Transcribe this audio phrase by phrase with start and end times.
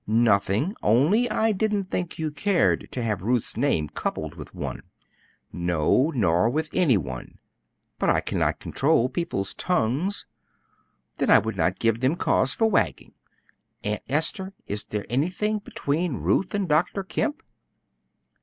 [0.07, 0.75] "Nothing.
[0.81, 4.81] Only I didn't think you cared to have Ruth's name coupled with one."
[5.53, 7.37] "No, nor with any one.
[7.99, 10.25] But as I cannot control people's tongues"
[11.19, 13.13] "Then I would not give them cause for wagging.
[13.83, 17.03] Aunt Esther, is there anything between Ruth and Dr.
[17.03, 17.43] Kemp?"